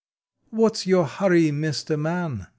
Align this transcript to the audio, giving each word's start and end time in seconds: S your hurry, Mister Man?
S 0.59 0.87
your 0.87 1.05
hurry, 1.05 1.51
Mister 1.51 1.95
Man? 1.95 2.47